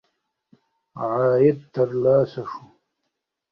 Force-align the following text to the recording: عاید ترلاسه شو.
عاید 1.01 1.59
ترلاسه 1.73 2.41
شو. 2.49 2.63